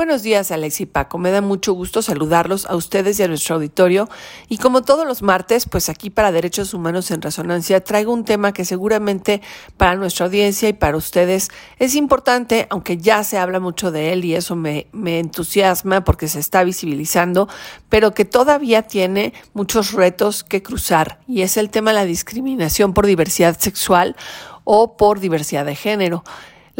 [0.00, 1.18] Buenos días, Alex y Paco.
[1.18, 4.08] Me da mucho gusto saludarlos a ustedes y a nuestro auditorio.
[4.48, 8.54] Y como todos los martes, pues aquí para Derechos Humanos en Resonancia traigo un tema
[8.54, 9.42] que seguramente
[9.76, 14.24] para nuestra audiencia y para ustedes es importante, aunque ya se habla mucho de él
[14.24, 17.46] y eso me, me entusiasma porque se está visibilizando,
[17.90, 21.20] pero que todavía tiene muchos retos que cruzar.
[21.28, 24.16] Y es el tema de la discriminación por diversidad sexual
[24.64, 26.24] o por diversidad de género.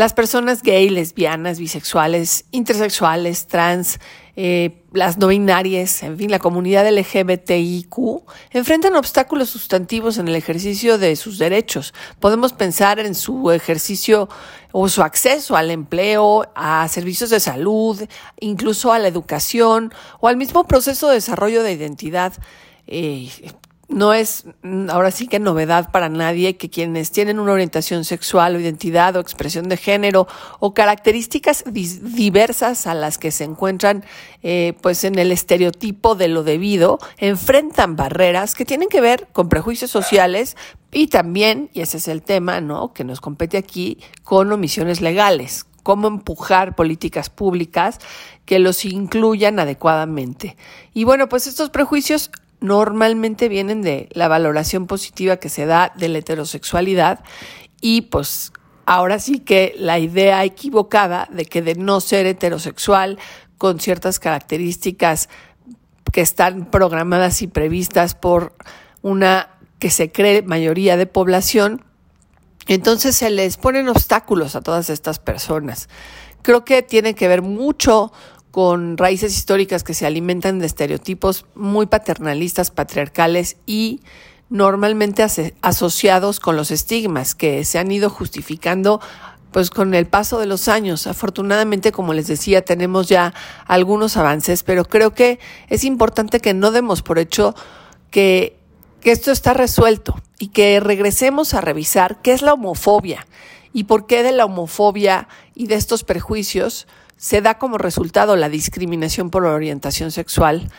[0.00, 4.00] Las personas gay, lesbianas, bisexuales, intersexuales, trans,
[4.34, 8.22] eh, las no binarias, en fin, la comunidad LGBTIQ,
[8.52, 11.92] enfrentan obstáculos sustantivos en el ejercicio de sus derechos.
[12.18, 14.30] Podemos pensar en su ejercicio
[14.72, 18.02] o su acceso al empleo, a servicios de salud,
[18.40, 22.32] incluso a la educación o al mismo proceso de desarrollo de identidad.
[22.86, 23.28] Eh,
[23.90, 24.44] no es
[24.88, 29.20] ahora sí que novedad para nadie que quienes tienen una orientación sexual o identidad o
[29.20, 30.28] expresión de género
[30.60, 34.04] o características diversas a las que se encuentran
[34.42, 39.48] eh, pues en el estereotipo de lo debido enfrentan barreras que tienen que ver con
[39.48, 40.56] prejuicios sociales
[40.92, 45.66] y también y ese es el tema no que nos compete aquí con omisiones legales
[45.82, 47.98] cómo empujar políticas públicas
[48.44, 50.56] que los incluyan adecuadamente.
[50.92, 52.30] Y bueno, pues estos prejuicios
[52.60, 57.20] normalmente vienen de la valoración positiva que se da de la heterosexualidad
[57.80, 58.52] y pues
[58.86, 63.18] ahora sí que la idea equivocada de que de no ser heterosexual
[63.56, 65.28] con ciertas características
[66.12, 68.54] que están programadas y previstas por
[69.02, 71.84] una que se cree mayoría de población,
[72.66, 75.88] entonces se les ponen obstáculos a todas estas personas.
[76.42, 78.12] Creo que tiene que ver mucho
[78.50, 84.00] con raíces históricas que se alimentan de estereotipos muy paternalistas, patriarcales y
[84.48, 85.24] normalmente
[85.62, 89.00] asociados con los estigmas que se han ido justificando
[89.52, 91.06] pues con el paso de los años.
[91.06, 93.34] Afortunadamente, como les decía, tenemos ya
[93.66, 97.54] algunos avances, pero creo que es importante que no demos por hecho
[98.10, 98.56] que,
[99.00, 103.26] que esto está resuelto y que regresemos a revisar qué es la homofobia
[103.72, 106.86] y por qué de la homofobia y de estos prejuicios
[107.20, 110.70] se da como resultado la discriminación por orientación sexual,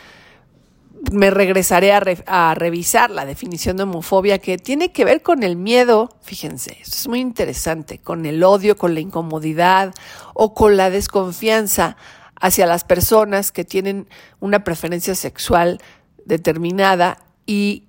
[1.12, 6.08] me regresaré a, revisar la definición de homofobia que tiene que ver con el miedo,
[6.20, 9.94] fíjense, es muy interesante, con el odio, con la incomodidad
[10.34, 11.96] o con la desconfianza
[12.40, 14.08] hacia las personas que tienen
[14.40, 15.80] una preferencia sexual
[16.24, 17.84] determinada y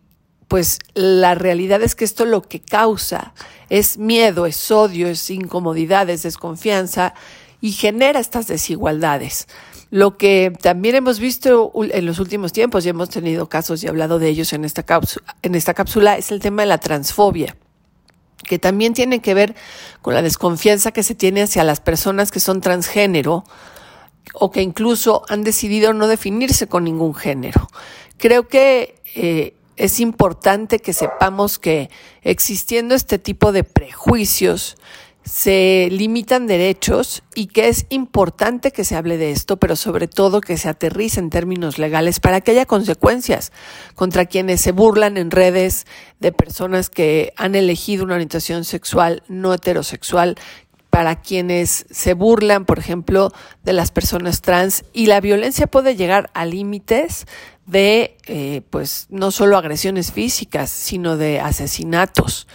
[0.48, 3.34] pues la realidad es que esto lo que causa
[3.70, 7.16] es miedo, es odio, es incomodidad, es desconfianza
[7.64, 9.48] y genera estas desigualdades.
[9.90, 14.20] Lo que también hemos visto en los últimos tiempos, y hemos tenido casos y hablado
[14.20, 17.56] de ellos en esta, cápsula, en esta cápsula, es el tema de la transfobia
[18.44, 19.56] que también tiene que ver
[20.02, 23.46] con la desconfianza que se tiene hacia las personas que son transgénero
[24.34, 27.70] o que incluso han decidido no definirse con ningún género.
[28.18, 31.90] Creo que eh, es importante que sepamos que
[32.24, 34.76] existiendo este tipo de prejuicios,
[35.24, 40.42] se limitan derechos y que es importante que se hable de esto, pero sobre todo
[40.42, 43.52] que se aterrice en términos legales para que haya consecuencias
[43.96, 45.86] contra quienes se burlan en redes
[46.20, 50.36] de personas que han elegido una orientación sexual no heterosexual,
[50.94, 53.32] para quienes se burlan, por ejemplo,
[53.64, 57.26] de las personas trans y la violencia puede llegar a límites
[57.66, 62.46] de, eh, pues, no solo agresiones físicas, sino de asesinatos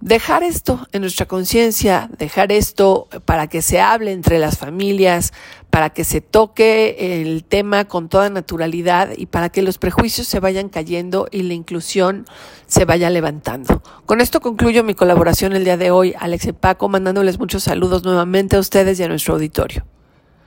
[0.00, 5.32] dejar esto en nuestra conciencia, dejar esto para que se hable entre las familias,
[5.70, 10.40] para que se toque el tema con toda naturalidad y para que los prejuicios se
[10.40, 12.24] vayan cayendo y la inclusión
[12.66, 13.82] se vaya levantando.
[14.06, 18.04] Con esto concluyo mi colaboración el día de hoy, Alex y Paco, mandándoles muchos saludos
[18.04, 19.84] nuevamente a ustedes y a nuestro auditorio.